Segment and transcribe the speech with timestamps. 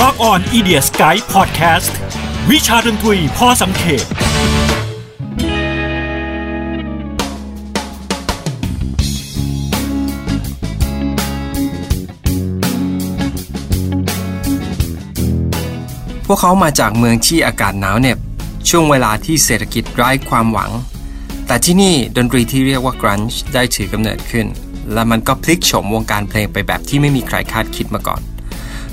[0.00, 1.92] Rock on i d i a Sky Podcast
[2.50, 4.04] วิชาดนตรีพอสังเขต
[16.26, 18.18] พวกเขามาจากเมืองที่อากาศหนาวเหน็บ
[18.68, 20.70] ช่วงเวลาที่เศรษฐกิจไร้ความหวัง
[21.46, 24.46] แต่ที่นี่ดนตรีที่เรียกว่ากรันช์ได้ถือกำเนิดขึ้น
[24.92, 28.20] และมันก็พลิกโฉมวงการเพลงไปแบบที่ไม่มีใครคาดคิดมาก่อน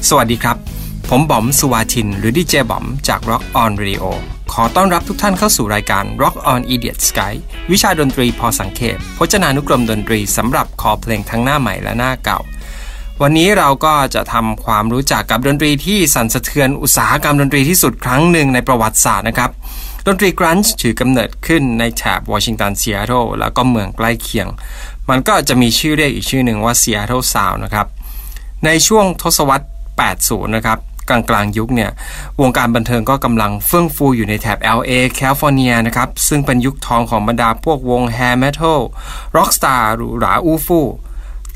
[0.09, 0.70] สวัสดีครับ
[1.13, 4.05] ผมบอมสุวาทิน หรือดีเจบอมจาก Rock on Radio
[4.53, 7.33] ขอต้อนรับทุกท่านเข้าสู่รายการ Rock on Idiot's Guide
[7.71, 12.39] วิชาดนตรีพอสังเขปพจนานุกรมดนตรีสำหรับคอเพลงทั้งหน้าใหม่และหน้าเก่า
[13.21, 19.51] วันนี้เราก็จะทำความรู้จักกับดนตรีที่สั่นสะเทือนอุตสาหกรรมดนตรีที่สุดครั้งหนึ่งในประวัติศาสตร์นะครับ
[20.07, 24.47] ดนตรี grunge ถือกำเนิดขึ้นในแถบวอชิงตันซีแอตเทิลแล้วก็เมืองใกล้เคียง
[25.09, 27.87] มันก็จะมีชื่อเรียกอีกชื่อหนึ่งว่า Seattle Sound นะครับ
[28.65, 29.67] ในช่วงทศวรรษ
[30.09, 31.91] 80 นะครับ กลางกลางยุคเนี่ย
[32.41, 38.79] วงการบันเทิงก็กำลังเฟื่องฟูอยู่ในแถบ LA แคลิฟอร์เนียนะครับ ซึ่งเป็นยุคทองของบรรดาพวกวง hair metal
[39.37, 40.87] rock star หรูหราอู้ฟู่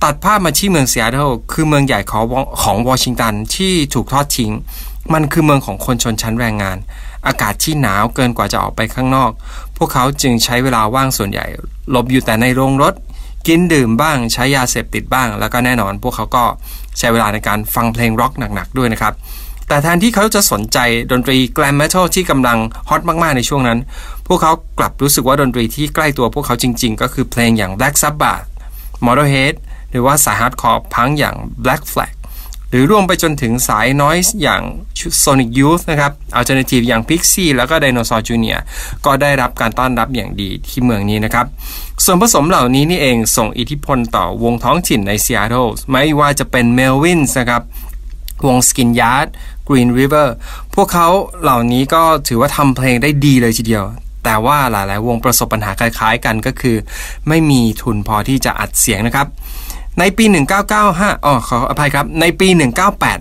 [0.04, 2.26] ตัดภาพมาที่เมืองซีแอตเทิลคือเมืองใหญ่ของ
[2.62, 4.52] ของวอชิงตันที่ถูกทอดทิ้ง
[5.14, 6.78] มันคือเมืองของคนชนชั้นแรงงาน
[7.28, 9.32] อากาศที่หนาวเกินกว่าจะออกไปข้างนอก
[9.78, 11.46] พวกเขาจึงใช้เวลาว่างส่วนใหญ่
[11.90, 12.94] หลบอยู่แต่ในโรงรถ
[13.48, 16.46] กินดื่มบ้างใช้ยาเสพติดบ้าง แล้วก็แน่นอน พวกเขาก็
[17.00, 19.14] ใช้เวลาในการฟังเพลงร็อกหนักๆด้วยนะครับ
[19.68, 20.78] แต่แทนที่เขาจะสนใจ
[21.12, 22.58] ดนตรี glam metal ที่กำลัง
[22.90, 23.80] ฮอตมากๆในช่วงนั้น
[24.28, 28.46] พวกเขากลับรู้สึกว่าดนตรีที่ใกล้ตัวพวกเขาจริงๆ ก็คือเพลงอย่าง Black Sabbath
[29.06, 29.56] Motorhead
[29.92, 32.14] หรือว่าสาย hardcore punk อย่าง Black Flag
[32.78, 34.62] รือรวมไปจนถึงสาย Noise อย่าง
[35.24, 38.62] Sonic Youth นะครับ Alternative อย่าง Pixies แล้วก็ Dinosaur Jr.
[39.06, 41.46] ก็ได้รับการต้อนรับอย่างดีที่เมืองนี้นะครับ
[42.04, 47.62] ส่วนผสมเหล่านี้นี่เองส่งอิทธิพลต่อวงท้องถิ่นในซีแอตเทิลไม่ว่าจะเป็น Melvins นะครับ
[48.46, 49.28] วง Skin Yard
[49.68, 50.28] Green River
[50.76, 51.08] พวกเขา
[51.42, 53.84] เหล่านี้ก็ถือว่าทำเพลงได้ดีเลยทีเดียว
[54.24, 56.76] แต่ว่าหลาย ๆ วงประสบปัญหาคล้าย ๆ กันก็คือ
[57.28, 59.28] ไม่มีทุนพอที่จะอัดเสียงนะครับ
[60.00, 60.26] ในปี
[60.76, 62.48] 1995อ๋อขออภัยครับ ในปี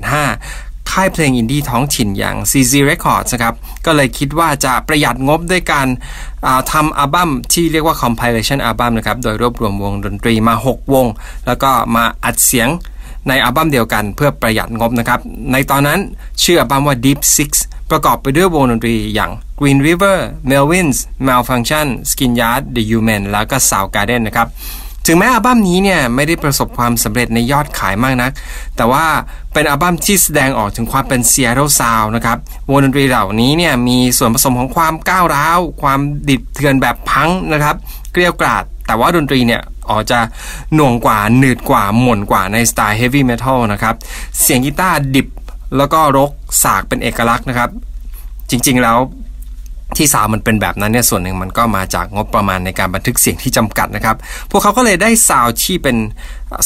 [0.08, 3.54] 1985ค่ายเพลงอินดี้ท้องถิ่นอย่าง CZ Records นะครับ
[3.86, 5.86] ก็เลยคิดว่าจะประหยัดงบด้วยการ
[6.72, 11.06] ทำอัลบั้มที่เรียกว่า compilation album นะครับ โดยรวบรวมวงดนตรีมา 6 วง
[11.46, 12.68] แล้วก็มาอัดเสียง
[13.28, 15.20] ในอัลบั้มเดียวกันเพื่อประหยัดงบนะครับ
[15.52, 16.00] ในตอนนั้น
[16.42, 17.50] ชื่ออัลบั้มว่า Deep Six
[17.90, 19.30] ประกอบไปด้วยวงดนตรีอย่าง
[19.60, 20.16] Green River,
[20.50, 20.96] Melvins,
[21.26, 24.48] Malfunkshun, Skin Yard, The U-Men แล้วก็ Soundgarden นะครับ
[25.06, 28.32] ถึงแม้อัลบั้มนี้เนี่ยไม่ได้ประสบความสำเร็จในยอดขายมากนัก
[28.76, 29.04] แต่ว่า
[29.52, 32.38] เป็นอัลบั้มที่แสดงออกถึงความเป็น Seattle Sound นะครับ
[32.70, 37.76] วงดนตรีเหล่านี้เนี่ยมีส่วนผสมของความก้าวร้าว ความดิบเถื่อนแบบพังนะครับ
[38.12, 40.18] เกลียวกราด แต่ว่าดนตรีเนี่ยออกจะ
[40.74, 43.94] หน่วงกว่าหนืดกว่าหม่นกว่าในสไตล์เฮฟวี่เมทัลนะครับ
[44.40, 45.28] เสียงกีตาร์ดิบ
[45.76, 46.30] แล้วก็รก
[46.62, 47.70] สากเป็นเอกลักษณ์นะครับ
[48.50, 48.98] จริงๆแล้ว
[49.98, 54.16] ที่สาวมันเป็นแบบนั้นเนี่ยส่วนหนึ่งมันก็มาจากงบประมาณในการบันทึกเสียงที่จำกัดนะครับ
[54.50, 55.96] พวกเขาก็เลยได้ซาวที่เป็น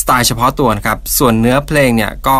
[0.00, 2.36] สไตล์เฉพาะตัวนะครับ ส่วนเนื้อเพลงเนี่ยก็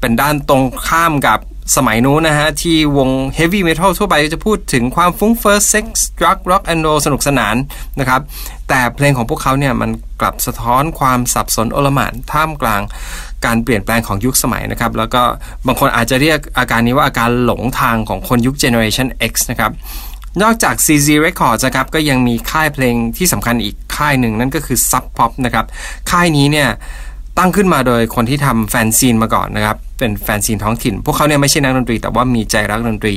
[0.00, 1.40] เป็นด้านตรงข้ามกับ
[1.76, 7.56] สมัยนู้นนะฮะ ที่วง heavy metal ทั่วไปจะพูดถึงความฟุ้งเฟ้อ sex drug rock and roll สนุกสนาน
[8.00, 8.20] นะครับ
[8.68, 12.82] แต่เพลงของพวกเขาเนี่ยมันกลับสะท้อนความสับสนอลหม่านท่ามกลาง
[13.44, 15.22] การเปลี่ยนแปลงของยุคสมัยนะครับ แล้วก็
[15.66, 19.72] บางคนอาจจะเรียกอาการนี้ว่าอาการหลงทางของคนยุค Generation X นะครับ
[20.42, 25.66] นอกจาก CZ Records นะครับก็ยังมีค่ายเพลงที่สำคัญอีกค่ายหนึ่งนั่นก็คือ Sub Pop นะครับ
[26.10, 26.68] ค่ายนี้เนี่ย
[27.38, 33.14] ตั้งขึ้นมาโดยคนที่ทำแฟนซีนมาก่อนนะครับเป็นแฟนซีนท้องถิ่น พวกเขาเนี่ยไม่ใช่นักดนตรี แต่ว่ามีใจรักดนตรี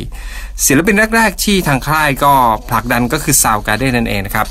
[0.65, 2.33] ศิลปินแรกๆที่ทางค่ายก็
[2.69, 4.47] ผลักดันก็คือ Soundgarden นั่นเองนะครับ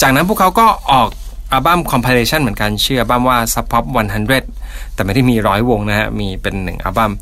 [0.00, 1.08] จากนั้นพวกเขาก็ออก
[1.52, 3.84] อัลบั้ม compilation เหมือนกันชื่ออัลบั้มว่า Sub Pop
[4.40, 7.12] 100 แต่ไม่ได้มีร้อยวงนะฮะมีเป็นหนึ่งอัลบั้ม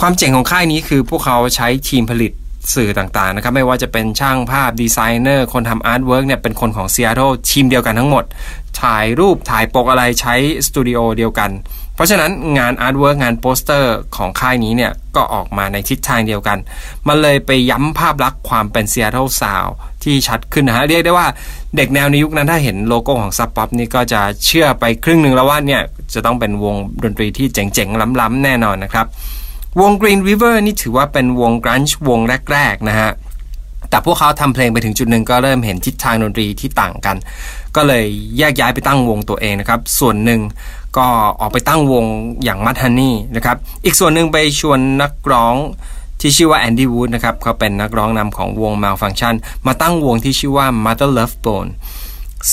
[0.00, 2.32] ความเจ๋งของค่ายนี้คือพวกเขาใช้ทีมผลิต
[2.74, 8.24] สื่อต่างๆนะครับไม่ว่าจะเป็นช่างภาพดีไซเนอร์ คนทำ artwork เนี่ยเป็นคนของ Seattle ทีมเดียวกันทั้งหมด
[8.80, 10.34] ถ่ายรูปถ่ายปกอะไรใช้
[10.66, 11.50] สตูดิโอเดียวกัน
[11.94, 16.58] เพราะฉะนั้นงาน artwork งานโปสเตอร์ของค่ายนี้เนี่ยก็ออกมาในทิศทางเดียวกัน
[17.08, 19.72] มันเลยไปย้ำภาพลักษณ์ความเป็น Seattle Sound
[20.04, 21.26] ที่ชัดขึ้นนะฮะเรียกได้ว่า
[21.76, 25.82] เด็กแนวในยุคนั้นถ้าเห็นโลโก้ของ Sub Pop นี่ก็จะเชื่อไปครึ่งหนึ่งแล้วว่าเนี่ย
[26.14, 29.06] จะต้องเป็นวงดนตรีที่เจ๋งๆล้ำๆแน่นอนนะครับ
[29.80, 32.20] วง Green River นี่ถือว่าเป็นวงกรันช์วง
[32.52, 33.10] แรกๆนะฮะ
[33.90, 37.16] แต่พวกเขาทำเพลงไปถึงจุดหนึ่งก็เริ่มเห็นทิศทางดนตรีที่ต่างกัน
[37.76, 38.04] ก็เลย
[38.38, 40.40] แยกย้ายไปตั้งวงตัวเองนะครับ ส่วนหนึ่ง
[40.96, 41.06] ก็
[41.40, 42.04] ออกไปตั้งวง
[42.44, 45.54] อย่างมัทฮันนี่นะครับ อีกส่วนหนึ่งไปชวนนักร้อง
[46.20, 49.34] ที่ชื่อว่าแอนดี้วูดนะครับเขาเป็นนักร้องนำของวง Malfunction
[49.66, 51.70] มาตั้งวงที่ชื่อว่า Mother Love Bone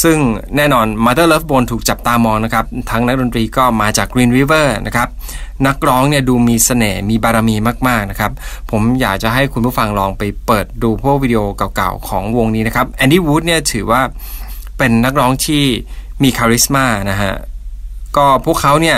[0.01, 0.17] ซึ่ง
[0.55, 5.07] แน่นอน Mother Love Bone ถูกจับตามองนะครับ ทั้งนักดนตรีก็มาจาก Green River นะครับ
[5.67, 7.55] นักร้องเนี่ยดูมีเสน่ห์มีบารมี
[7.87, 8.31] มาก ๆ นะครับ
[8.71, 11.41] ผมอยากจะให้คุณผู้ฟังลองไปเปิดดูพวกวิดีโอ
[11.75, 14.01] เก่าๆ ของวงนี้นะครับ Andy Wood เนี่ยถือว่า
[14.77, 15.63] เป็นนักร้องที่
[16.23, 17.33] มี charisma นะฮะ
[18.17, 18.97] ก็พวกเขาเนี่ย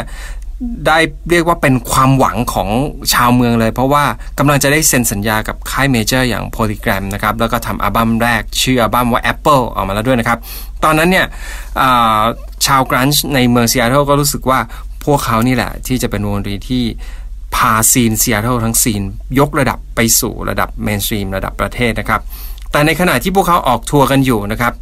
[0.87, 0.97] ได้
[1.29, 2.69] เรียกว่าเป็นความหวังของ
[3.13, 4.03] ชาวเมืองเลย เพราะว่า
[4.39, 10.39] กำลังจะได้เซ็นสัญญากับค่าย major อย่าง Polygram นะครับ แล้วก็ทำอัลบั้มแรก ชื่ออัลบั้มว่า Apple ออกมาแล้วด้วยนะครับ
[10.83, 11.25] ตอนนั้นเนี่ย
[12.65, 14.59] ชาว grunge ในเมืองซีแอตเทิลก็รู้สึกว่า
[15.05, 16.83] พวกเขานี่แหละ ที่จะเป็นวงดนตรีที่
[17.55, 19.01] พา scene ซีแอตเทิลทั้ง scene
[19.39, 22.21] ยกระดับไปสู่ระดับ mainstream ระดับประเทศนะครับ
[22.71, 24.73] แต่ในขณะที่พวกเขาออกทัวร์กันอยู่นะครับ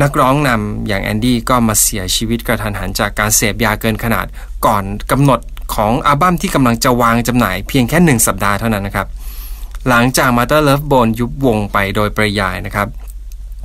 [0.00, 4.26] นักร้องนำอย่าง Andy ก็มาเสียชีวิตกระทันหันจากการเสพยาเกินขนาด
[4.66, 5.40] ก่อนกำหนด
[5.74, 9.06] ของอัลบั้มที่กำลังจะวางจำหน่ายเพียงแค่หนึ่งสัปดาห์เท่านั้นนะครับ
[9.88, 12.88] หลังจาก Mother Love Bone ยุบวงไปโดยปริยายนะครับ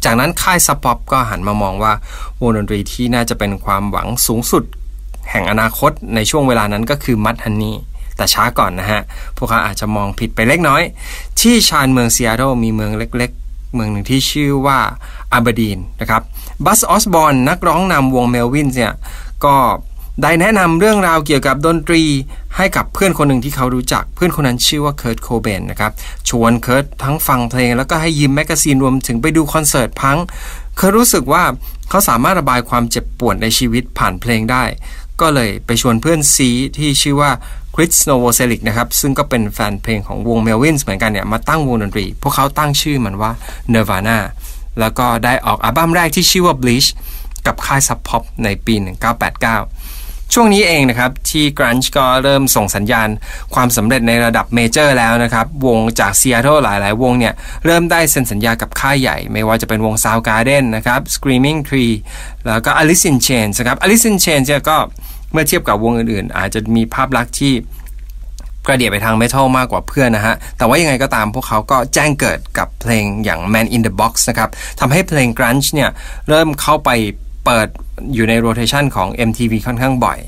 [0.04, 1.94] จากนั้นค่าย Sub Pop ก็หันมามองว่า
[2.42, 4.64] วงดนตรีที่น่าจะเป็นความหวังสูงสุด
[5.32, 7.78] แห่งอนาคตในช่วงเวลานั้นก็คือ Mudhoney
[8.16, 9.02] แต่ช้าก่อนนะฮะ
[9.38, 10.82] พวกเขาอาจจะมองผิดไปเล็กน้อย
[11.40, 13.32] ที่ชานเมืองซีแอตเทิลมีเมืองเล็ก
[13.74, 14.80] เมืองหนึ่งที่ชื่อว่า
[15.34, 16.22] อาบดีนนะครับ
[16.66, 18.94] Buzz Osborne นักร้องนำวง Melvins เนี่ย
[19.46, 19.56] ก็
[20.24, 22.04] ได้แนะนำเรื่องราวเกี่ยวกับดนตรี
[22.56, 25.92] ให้กับเพื่อนคนหนึ่งที่เขารู้จัก เพื่อนคนนั้นชื่อว่า Kurt Cobain นะครับ
[26.30, 30.18] ชวน Kurt ทั้งฟังเพลง แล้วก็ให้ยืม magazine รวมถึงไปดูคอนเสิร์ต punk
[30.76, 31.44] Kurt รู้สึกว่า
[31.90, 34.64] เขาสามารถระบายความเจ็บปวดในชีวิตผ่านเพลงได้
[35.22, 37.32] ก็เลยไปชวนเพื่อนซี้ที่ชื่อว่า
[37.76, 43.32] Krist Novoselic นะครับซึ่งก็เป็นแฟนเพลงของวง Melvins เหมือนกันเนี่ยมาตั้งวงดนตรี พวกเขาตั้งชื่อมันว่า
[43.74, 44.18] Nirvana
[44.80, 46.90] แล้วก็ได้ออกอัลบั้มแรกที่ชื่อว่า Bleach
[47.46, 48.76] กับค่าย Sub Pop ในปี
[49.32, 49.77] 1989
[50.34, 53.10] ช่วงนี้เองนะครับ ที่ Grunge ก็เริ่มส่งสัญญาณ
[53.54, 57.34] ความสำเร็จในระดับ major แล้วนะครับ วงจากซีแอตเทิลหลายๆ วงเนี่ย
[57.66, 61.94] เริ่มได้เซ็นสัญญากับค่ายใหญ่ ไม่ว่าจะเป็นวง Soundgarden นะครับ Screaming Trees
[62.48, 64.78] แล้วก็ Alice in Chains นะครับ Alice in Chains เนี่ยก็
[65.32, 67.54] เมื่อเทียบกับวงอื่นๆ อาจจะมีภาพลักษณ์ที่
[68.66, 75.90] กระเดียไปทางเมทัลมากกว่าเพื่อนนะฮะ แต่ว่ายังไงก็ตามพวกเขาก็แจ้งเกิดกับเพลงอย่าง Man in the Box นะครับทำให้เพลง Grunge เนี่ย
[76.30, 76.90] เริ่มเข้าไป
[77.48, 77.70] เปิด
[78.14, 80.20] อยู่ใน rotation ของ MTV ค่อนข้างบ่อย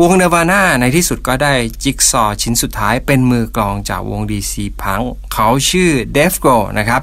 [0.00, 5.02] วงเนวาน่าในที่สุดก็ได้จิ๊กซอว์ชิ้นสุดท้ายเป็นมือกลองจากวง DC พัง
[5.32, 7.02] เขาชื่อ d e v g r o นะครับ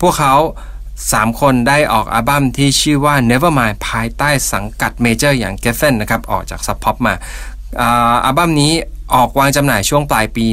[0.00, 0.34] พวกเขา
[0.86, 7.14] 3 คนได้ออกอัลบั้มที่ชื่อว่า Nevermind ภายใต้สังกัด major อย่าง Geffen นะครับ ออกจาก Sub Pop มา
[8.24, 8.72] อัลบั้มนี้
[9.14, 10.44] ออกวางจำหน่ายช่วงปลายปี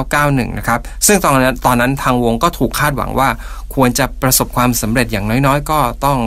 [0.00, 3.28] 1991 นะครับ ซึ่งตอนนั้นตอนนั้นทางวงก็ถูกคาดหวังว่า
[3.74, 6.18] ควรจะประสบความสำเร็จอย่างน้อยๆ ก็ต้อง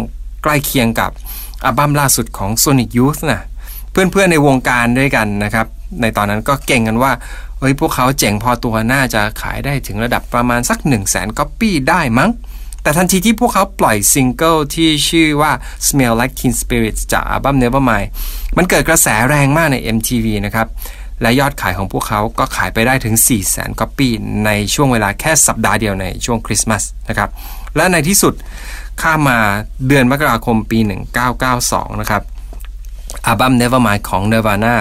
[0.44, 1.12] ใกล้เคียงกับ
[1.66, 3.42] อัลบั้มล่าสุดของ Sonic Youth นะ
[3.92, 5.68] เพื่อนๆในวงการด้วยกันนะครับ
[6.02, 7.12] ในตอนนั้นก็เก็งกันว่า
[7.60, 12.30] เฮ้ยพวกเขาเจ๋งพอตัวน่าจะขายได้ถึงระดับประมาณสัก 1 0 0 0 0แสนก๊อปปี้ได้มั้ง
[12.84, 15.52] แต่ทันทีที่พวกเขาปล่อยซิงเกิลที่ชื่อว่า
[15.88, 18.08] Smells Like Teen Spirit จากอัลบั้ม Nevermind
[18.58, 20.68] มันเกิดกระแสแรงมากใน MTV นะครับ
[21.22, 24.12] และยอดขายของพวกเขาก็ขายไปได้ถึง 4 0 0 0 0 0ก๊อปปี้
[24.46, 27.30] ในช่วงเวลาแค่สัปดาห์เดียวในช่วงคริสต์มาสนะครับ
[27.76, 28.34] และในที่สุด
[29.02, 29.38] ข้ามมา
[29.88, 30.80] เดือนมกราคมปี
[31.40, 32.24] 1992 นะครับ
[33.26, 34.76] อัลบั้ม Nevermind ของ Nirvana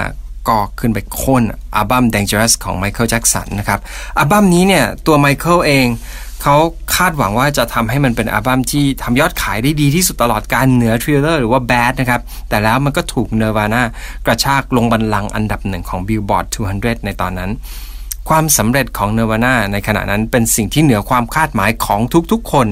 [0.48, 1.42] ก็ขึ้นไปโค่น
[1.74, 3.80] อัลบั้ม Dangerous ของ Michael Jackson นะครับ
[4.18, 5.86] อัลบั้มนี้เนี่ยตัว Michael เอง
[6.42, 6.56] เขา
[6.96, 13.82] คาดหวังว่าจะทำให้มันเป็นอัลบั้มที่ทำยอดขายได้ดีที่สุดตลอดกาลเหนือ Thriller หรือว่า Bad นะครับ แต่แล้วมันก็ถูกเนวาน่า
[14.26, 16.46] กระชากลงบัลลังก์อันดับหนึ่งของบิลบอร์ด
[16.76, 17.50] 200 ในตอนนั้น
[18.28, 22.00] ความสำเร็จของเนวาน่าในขณะนั้นเป็นสิ่งที่เหนือความคาดหมายของ
[22.32, 22.66] ทุกๆคน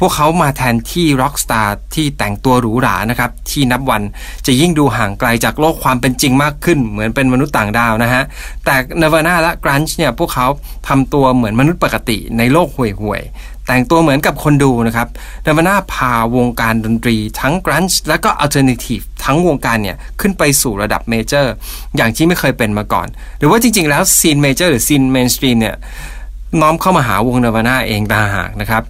[0.00, 4.02] พวกเขามาแทนที่ rock star ที่แต่งตัวหรูหรานะครับ ที่นับวัน
[4.46, 8.22] จะยิ่งดูห่างไกลจากโลกความเป็นจริงมากขึ้น เหมือนเป็นมนุษย์ต่างดาวนะฮะ
[8.64, 10.46] แต่ Nirvana และ grunge เนี่ยพวกเขา
[10.88, 13.22] ทำตัวเหมือนมนุษย์ปกติในโลกห่วยห่วย
[13.66, 15.08] แต่งตัวเหมือนกับคนดูนะครับ
[15.44, 21.52] เนวาน่าพาวงการดนตรีทั้ง grunge และก็ alternative ทั้งวงการเนี่ยขึ้นไปสู่ระดับ major
[21.96, 23.06] อย่างที่ไม่เคยเป็นมาก่อน
[23.38, 25.76] หรือว่าจริงๆ แล้ว scene major หรือ scene mainstream เนี่ย
[26.60, 28.82] โน้มเข้ามาหาวงเนวาน่าเองต่างหากนะครับ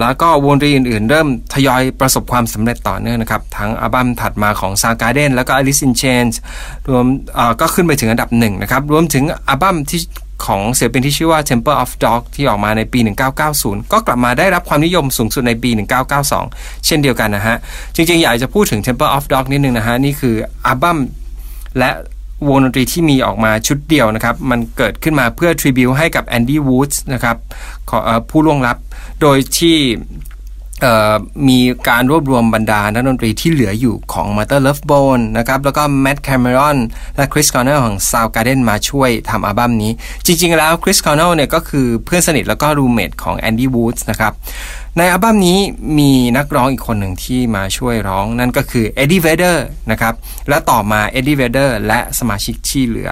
[0.00, 5.52] แล้วก็วงดนตรีอื่นๆ เริ่มทยอยประสบความสำเร็จต่อเนื่องนะครับ ทั้งอัลบั้มถัดมาของ s o u n d g a r d e n แล้วก็
[5.56, 6.34] Alice in Chains
[6.90, 7.04] รวม
[7.60, 10.00] ก็ขึ้นไปถึงอันดับหนึ่งนะครับ รวมถึงอัลบั้มที่
[10.46, 13.00] ของเสียเป็นที่ชื่อว่า Temple of Dog ที่ออกมาในปี
[13.46, 15.70] 1990 ก็กลับมาได้รับความนิยมสูงสุดในปี
[16.28, 17.56] 1992 เช่นเดียวกันนะฮะ
[17.94, 20.34] จริงๆ อยากจะพูดถึง Temple of Dog นิดนึงนะฮะ นี่คือ
[20.66, 20.98] อัลบั้ม
[21.78, 21.90] และ
[22.48, 27.36] วงดนตรีที่มีออกมาชุดเดียวนะครับ มันเกิดขึ้นมาเพื่อทริบิวให้กับแอนดี้วูดส์นะครับ
[28.30, 28.76] ผู้ล่วงลับ
[29.20, 29.76] โดยที่
[31.48, 36.78] มีการรวบรวมบรรดานักดนตรีที่เหลืออยู่ของ Mother Love Bone นะครับ แล้วก็ Matt Cameron
[37.16, 39.92] และ Chris Cornell ของ Soundgarden มาช่วยทำอัลบั้มนี้
[40.26, 44.32] จริง ๆ แล้ว Chris Cornell เนี่ยก็คือเพื่อนสนิทแล้วก็รูเมทของ Andy Woods นะครับ
[44.98, 45.58] ในอัลบั้มนี้
[45.98, 50.14] มีนักร้องอีกคนหนึ่งที่มาช่วยร้องนั่นก็คือ Eddie Vedder นะครับ
[50.48, 53.10] และต่อมา Eddie Vedder และสมาชิกที่เหลือ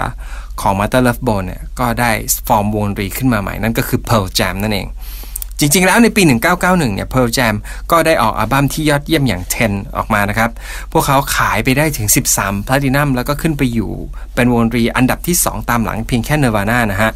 [0.61, 2.11] ของ Mother Love Bone เนี่ยก็ได้
[2.47, 4.87] ฟอร์มวงดนตรีขึ้นมาใหม่นั่นก็คือ Pearl Jam นั่นเอง
[5.59, 7.55] จริง ๆ แล้วในปี 1991 เนี่ย Pearl Jam
[7.91, 10.49] ก็ได้ออกอัลบั้มที่ยอดเยี่ยมอย่าง 10 ออกมานะครับ
[10.91, 13.91] พวกเขาขายไปได้ถึง 13 พลาตินัมแล้วก็ขึ้นไปอยู่
[14.35, 17.11] เป็นวงดนตรีอันดับที่ 2 ตามหลังเพียงแค่ Nirvana นะฮะ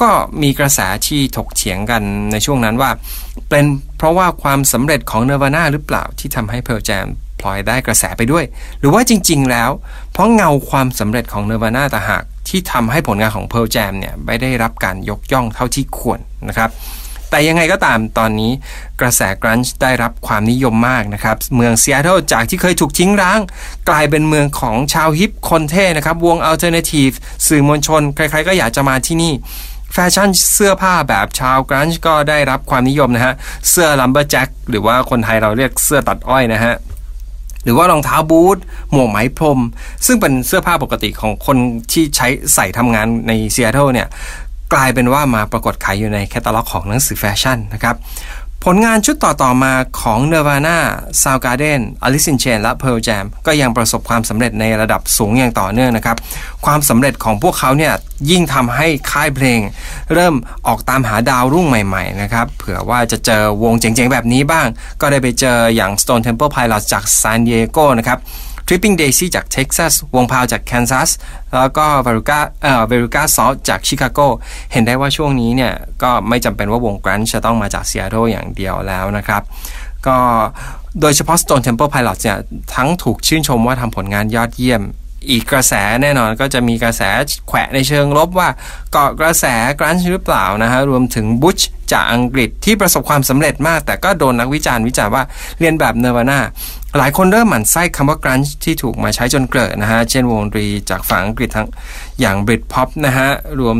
[0.00, 0.08] ก็
[0.42, 2.02] มีกระแสที่ถกเถียงกัน
[2.32, 2.90] ในช่วงนั้นว่า
[3.50, 3.64] เป็น
[3.98, 7.06] เพราะว่าความสำเร็จของ Nirvana หรือเปล่าที่ทำให้ Pearl Jam
[7.40, 8.44] พลอยได้กระแสไปด้วย
[8.80, 9.70] หรือว่าจริง ๆ แล้ว
[10.12, 16.70] เพราะเงาความสำเร็จของ Nirvana ต่างหากที่ทำให้ผลงานของ Pearl Jam เนี่ยไม่ได้รับการยกย่องเท่าที่ควรนะครับ
[17.30, 18.52] แต่ยังไงก็ตามตอนนี้
[19.00, 23.40] กระแส grunge ได้รับความนิยมมากนะครับ เมืองซีแอตเทิลจากที่เคยถูกทิ้งร้าง
[23.88, 27.10] กลายเป็นเมืองของชาว hip คนเท่นะครับ วง alternative
[27.46, 29.32] สื่อมวลชน ใครๆก็อยากจะมาที่นี่
[29.92, 33.34] แฟชั่นเสื้อผ้าแบบชาว grunge ก็ได้รับความนิยมนะฮะ
[33.70, 36.74] เสื้อ lumberjack หรือว่าคนไทยเราเรียกเสื้อตัดอ้อยนะฮะ
[37.64, 38.58] หรือว่ารองเท้าบูท
[38.92, 39.60] หมวกไหมพรม
[40.06, 41.56] ซึ่งเป็นเสื้อผ้าปกติของคน
[41.92, 44.08] ที่ใช้ใส่ทำงานในซีแอตเทิลเนี่ย
[44.72, 47.96] กลายเป็นว่ามาปรากฏขายอยู่ในแคตตาล็อกของหนังสือแฟชั่นนะครับ
[48.64, 50.78] ผลงานชุดต่อ ๆ มาของ Nirvana,
[51.22, 56.16] Soundgarden, Alice in Chains และ Pearl Jam ก็ยังประสบความสำเร็จในระดับสูงอย่างต่อเนื่องนะครับ
[56.64, 57.92] ความสำเร็จของพวกเขาเนี่ย
[58.30, 59.60] ยิ่งทำให้ค่ายเพลง
[60.14, 60.34] เริ่ม
[60.66, 64.66] ออกตามหาดาวรุ่งใหม่ ๆ นะครับ เผื่อว่าจะเจอวงเจ๋ง ๆ แบบนี้บ้าง
[65.00, 68.18] ก็ได้ไปเจออย่าง Stone Temple Pilots จากซานดิเอโกนะครับ
[68.68, 71.10] Tripping Daisy จากเท็กซัสวง Paw จากแคนซัส
[71.54, 74.20] แล้วก็ Veruca เอ่อ Veruca Salt จากชิคาโก
[74.72, 75.72] เห็นได้ว่าช่วงนี้เนี่ย
[76.02, 79.42] ก็ไม่จำเป็นว่าวง grunge จะต้องมาจากซีแอตเทิลอย่างเดียวแล้วนะครับ
[80.06, 80.18] ก็
[81.00, 82.38] โดยเฉพาะ Stone Temple Pilots เนี่ย
[82.74, 84.82] ทั้งถูกชื่นชมว่าทำผลงานยอดเยี่ยม
[85.30, 85.72] อีกกระแส
[86.02, 87.02] แน่นอนก็จะมีกระแส
[87.48, 88.48] แขวะในเชิงลบว่า
[88.92, 89.44] เกาะกระแส
[89.80, 91.58] grunge หรือเปล่านะฮะรวมถึง Bush
[91.92, 95.24] จากอังกฤษที่ประสบความสำเร็จมาก แต่ก็โดนนักวิจารณ์วิจารณ์ว่า
[95.58, 96.38] เลียนแบบ Nirvana
[96.98, 101.66] หลายคนเริ่มหมั่นไส้คำว่า grunge ที่ถูกมาใช้จนเกร่อนะฮะ เช่นวงดนตรีจากฝั่งอังกฤษทั้ง
[102.20, 103.28] อย่าง Britpop นะฮะ
[103.60, 103.76] รวม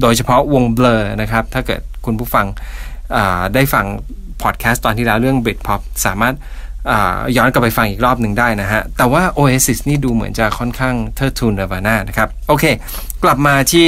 [0.00, 2.46] โดยเฉพาะวง Blur นะครับ ถ้าเกิดคุณผู้ฟัง
[3.54, 3.86] ได้ฟัง
[4.42, 6.34] พอดแคสต์ตอนที่แล้วเรื่องบริดพ็อปสามารถ
[7.36, 12.64] ย้อนกลับไปฟังอีกรอบหนึ่งได้นะฮะ แต่ว่า Oasis นี่ดูเหมือนจะค่อนข้างเทิดทูนเนวาน่านะครับ โอเค
[13.24, 13.86] กลับมาที่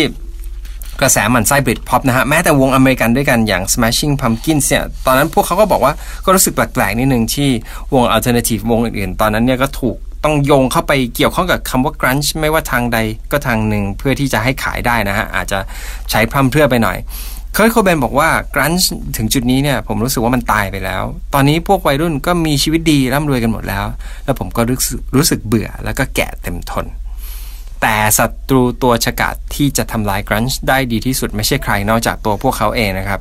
[1.01, 5.93] กระแสหมันไส้บริดพ็อปนะฮะ แม้แต่วงอเมริกันด้วยกันอย่าง Smashing Pumpkins เนี่ย ตอนนั้นพวกเขาก็บอกว่า
[6.25, 7.51] ก็รู้สึกแปลกๆนิดนึงที่
[7.95, 12.99] วง Alternative วงอื่นๆ ตอนนั้นเนี่ยก็ถูกต้องโยงเข้าไปเกี่ยวข้องกับคำว่า grunge ไม่ว่าทางใด
[13.33, 15.59] ก็ทางหนึ่งเพื่อที่จะให้ขายได้นะฮะ อาจจะ
[16.11, 16.99] ใช้พร่ำเพรื่อไปหน่อย
[17.53, 21.03] เคิร์ทโคเบนบอกว่า grunge ถึงจุดนี้เนี่ยผมรู้สึกว่ามันตายไปแล้ว
[21.35, 23.85] ตอนนี้พวกวัยรุ่นก็มีชีวิตดีร่ำรวยกันหมดแล้ว
[24.25, 26.87] แล้วผมก็รู้สึกรู้สึกเบื่อแล้วก็แก่เต็มทน
[27.83, 33.21] แต่ศัตรูตัวฉกาจที่จะทำลายกรันช์ได้ดีที่สุดไม่ใช่ใครนอกจากตัวพวกเขาเองนะครับ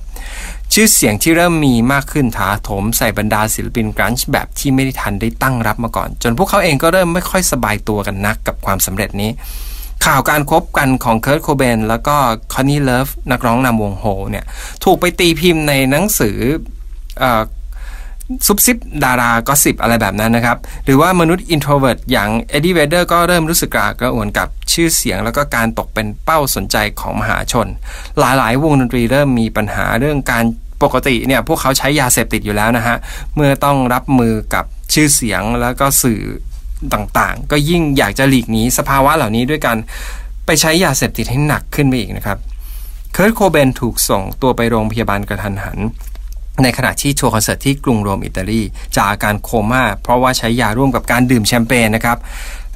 [0.73, 9.31] ชื่อเสียงที่เริ่มมีมากขึ้นถาโถมใส่บรรดาศิลปินกรันช์แบบที่ไม่ได้ทันได้ตั้งรับมาก่อน จนพวกเขาเองก็เริ่มไม่ค่อยสบายตัวกันนักกับความสำเร็จนี้
[10.05, 12.15] ข่าวการคบกันของ Kurt Cobain แล้วก็
[12.53, 14.45] Courtney Love นักร้องนำวงโฮเนี่ย
[14.83, 16.37] ถูกไปตีพิมพ์ในหนังสือ
[18.45, 27.67] ซุบซิบดารา gossip อะไรแบบนั้นนะครับ หรือว่ามนุษย์ introvert อย่าง Eddie Vedder ก็เริ่มรู้สึกกระอักกระอ่วนกับชื่อเสียง แล้วก็การตกเป็นเป้าสนใจของมหาชน
[28.19, 30.45] หลายๆ วงดนตรีเริ่มมีปัญหาเรื่องการ
[30.83, 32.97] ปกติเนี่ยพวกเขาใช้ยาเสพติดอยู่แล้วนะฮะ
[33.35, 36.21] เมื่อต้องรับมือกับชื่อเสียงแล้วก็สื่อ
[36.93, 39.77] ต่างๆ ก็ยิ่งอยากจะหลีกหนีสภาวะเหล่านี้ด้วยการ
[40.45, 42.37] ไปใช้ยาเสพติดให้หนักขึ้นไปอีกนะครับ
[43.13, 45.79] Kurt Cobain ถูกส่งตัวไปโรงพยาบาลกระทันหัน
[46.63, 48.61] ในขณะที่ทัวร์คอนเสิร์ตที่กรุงโรมอิตาลี
[48.95, 52.17] จากอาการโคม่าเพราะว่าใช้ยาร่วมกับการดื่มแชมเปญนะครับ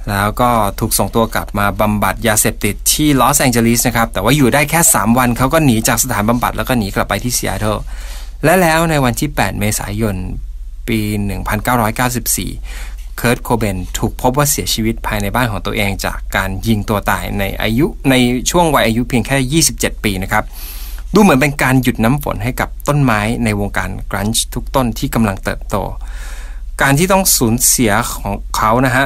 [0.09, 7.77] แล้วก็ถูกส่งตัวกลับมาบำบัดยาเสพติดที่ลอสแองเจลิสนะครับ แต่ว่าอยู่ได้แค่ 3 วันเขาก็หนีจากสถานบำบัดแล้วก็หนีกลับไปที่ซีแอตเทิล
[8.43, 10.15] และแล้วในวันที่ 8 เมษายน
[10.87, 10.99] ปี
[11.79, 18.15] 1994 เคิร์ตโคเบนถูกพบว่าเสียชีวิตภายในบ้านของตัวเองจากการยิงตัวตายในอายุใน
[18.49, 20.43] ช่วงวัยอายุเพียงแค่ 27 ปีนะครับ
[21.13, 25.75] ดูเหมือนเป็นการหยุดน้ำฝนให้กับต้นไม้ในวงการกรันช์ทุกต้นที่กำลังเติบโต
[26.81, 29.05] การที่ต้องสูญเสียของเขานะฮะ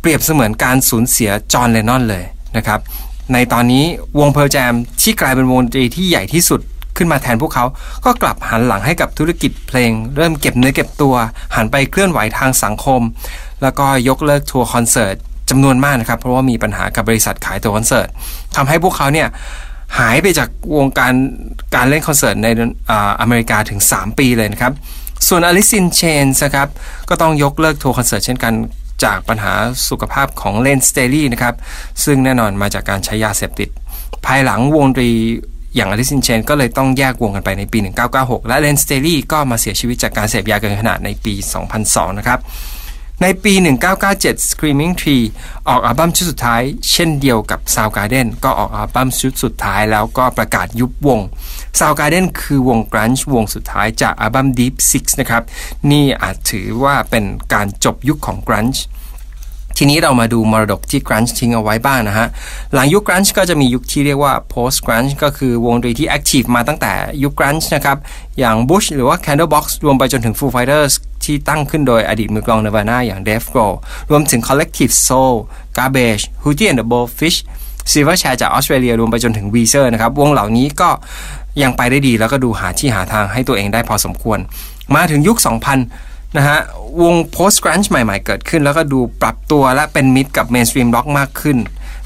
[0.00, 2.24] เปรียบเสมือนการสูญเสียจอห์นเลนนอนเลย
[2.56, 2.80] นะครับ
[3.32, 3.84] ในตอนนี้
[4.18, 6.60] วงเพลแจมที่กลายเป็นวงดนตรีที่ใหญ่ที่สุด
[6.96, 7.64] ขึ้นมาแทนพวกเขา
[8.04, 11.14] ก็กลับหันหลังให้กับธุรกิจเพลง เริ่มเก็บเนื้อเก็บตัว
[11.56, 13.00] หันไปเคลื่อนไหวทางสังคม
[13.62, 15.16] แล้วก็ยกเลิกทัวร์คอนเสิร์ต
[15.50, 18.08] จำนวนมากนะครับ เพราะว่ามีปัญหากับบริษัทขายตั๋วคอนเสิร์ต
[18.56, 19.28] ทำให้พวกเขาเนี่ย
[19.98, 21.12] หายไปจากวงการ
[21.74, 22.48] การเล่นคอนเสิร์ตใน
[23.20, 24.72] อเมริกาถึง 3 ปีเลยนะครับ
[25.28, 26.68] ส่วน Alice in Chains นะครับ
[27.08, 28.54] ก็ต้องยกเลิกทัวร์คอนเสิร์ตเช่นกัน
[29.04, 29.52] จากปัญหา
[29.88, 31.54] สุขภาพของ Layne Staley นะครับ
[32.04, 33.68] ซึ่งแน่นอนมาจากการใช้ยาเสพติด
[34.26, 35.10] ภายหลังวงดนตรี
[35.76, 37.78] อย่าง Alice in Chains ก็เลยต้องแยกวงกันไปในปี
[38.12, 41.34] 1996 และเลนสเตอรี่ก็มาเสียชีวิตจากการเสพยาเกินขนาดในปี
[41.76, 42.40] 2002 นะครับ
[43.22, 43.54] ในปี
[44.02, 45.24] 1997 Screaming Tree
[45.68, 51.20] ออกอัลบั้มชุดสุดท้าย เช่นเดียวกับ Soundgarden ก็ออกอัลบั้มชุดสุดท้ายแล้วก็ประกาศยุบวง
[51.78, 55.42] Soundgarden คือวง grunge วงสุดท้ายจากอัลบั้ม Deep Six นะครับ
[55.90, 58.80] นี่อาจถือว่าเป็นการจบยุคของ grunge
[59.78, 62.26] ทีนี้เรามาดูมรดกที่ grunge ทิ้งเอาไว้บ้างนะฮะ
[62.74, 66.92] หลังยุค grunge ก็จะมียุคที่เรียกว่า post grunge ก็คือวงดนตรีที่ active มาตั้งแต่
[67.22, 67.96] ยุค grunge นะครับ
[68.38, 70.92] อย่าง Bush หรือว่า Candlebox รวมไปจนถึง Foo Fighters
[71.24, 73.74] ที่ตั้งขึ้นโดยอดีตมือกลอง Nirvana อย่าง Dave Grohl
[74.10, 75.34] รวมถึง Collective Soul
[75.76, 77.38] Garbage Hootie and the Blowfish
[77.90, 80.90] Silverchair จากออสเตรเลียรวมไปจนถึง Weezer นะครับ วงเหล่านี้ก็
[81.62, 84.38] ยังไปได้ดีแล้วก็ดูหาที่หาทางให้ตัวเองได้พอสมควร
[84.94, 86.58] มาถึงยุค 2000 นะฮะ
[87.02, 91.58] วง post grunge ใหม่ๆ เกิดขึ้น แล้วก็ดูปรับตัวและเป็นมิตรกับ mainstream rock มากขึ้น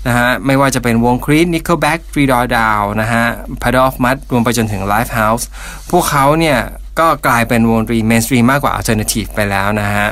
[0.06, 3.24] นะฮะไม่ว่าจะเป็นวง Creed Nickelback Three Door Down นะฮะ
[3.62, 5.44] Puddle of Mud รวมไปจนถึง Lifehouse
[5.90, 6.58] พวกเขาเนี่ย
[6.98, 10.08] ก็กลายเป็นวงรี mainstream มากกว่า alternative ไปแล้วนะฮะ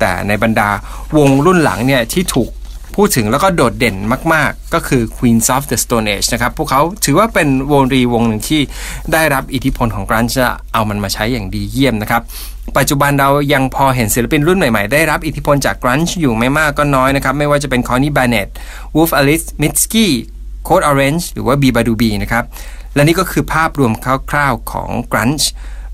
[0.00, 0.70] แต่ในบรรดา
[1.16, 2.50] วงรุ่นหลังเนี่ยที่ถูก
[3.00, 3.96] พูดถึงแล้วก็โดดเด่น
[4.34, 8.60] มาก ๆ ก็คือ Queens of the Stone Age นะครับพวกเขาถือว่าเป็นวงรีวงหนึ่งที่
[9.12, 12.22] ได้รับอิทธิพลของ grunge และเอามันมาใช้อย่างดีเยี่ยมนะครับ
[12.78, 18.48] ปัจจุบันเรายังพอเห็นศิลปินรุ่นใหม่ ๆ ได้รับอิทธิพลจาก grunge อยู่ไม่มากก็น้อยนะครับ ไม่ว่าจะเป็น Connie Bennett
[18.94, 20.06] Wolf Alice Mitski
[20.68, 22.44] Code Orange หรือว่า b b a d u b นะครับ
[22.94, 23.92] และนี่ก็คือภาพรวม
[24.30, 25.46] คร่าวๆของ grunge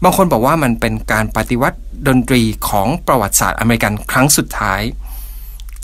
[0.02, 4.82] บางคนบอกว่ามันเป็นการปฏิวัติดนตรีของประวัติศาสตร์อเมริกันครั้งสุดท้าย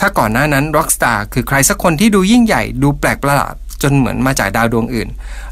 [0.05, 5.09] ถ้าก่อนหน้านั้นร็อกสตาร์คือใครสักคนที่ดูยิ่งใหญ่ดูแปลกประหลาดจนเหมือนมาจากดาวดวงอื่น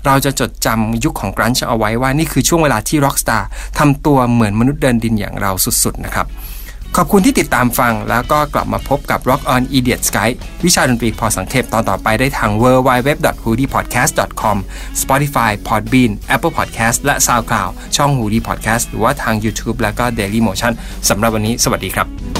[0.06, 5.52] เราจะจดจำยุคของ grunge เอาไว้ว่านี่คือช่วงเวลาที่ร็อกสตาร์ทำตัวเหมือนมนุษย์เดินดินอย่างเรา
[5.84, 6.26] สุดๆนะครับ
[6.96, 10.28] ขอบคุณที่ติดตามฟังแล้วก็กลับมาพบกับ Rock on Idiot Sky
[10.64, 13.10] วิชาดนตรีพอสังเขปตอนต่อไปได้ทาง w w w
[13.42, 14.58] h o o d y p o d c a s t c o m
[15.02, 19.78] Spotify Podbean Apple Podcast และ SoundCloud ช่อง h o o d y Podcast หรือว่าทาง YouTube
[19.82, 20.72] แล้วก็ Daily Motion
[21.08, 22.39] สำหรับวันนี้ สวัสดีครับ